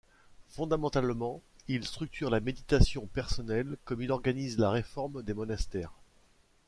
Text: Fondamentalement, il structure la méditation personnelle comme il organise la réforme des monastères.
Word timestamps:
Fondamentalement, 0.49 1.43
il 1.67 1.85
structure 1.85 2.31
la 2.31 2.39
méditation 2.39 3.05
personnelle 3.05 3.77
comme 3.85 4.01
il 4.01 4.11
organise 4.11 4.57
la 4.57 4.71
réforme 4.71 5.21
des 5.21 5.35
monastères. 5.35 5.93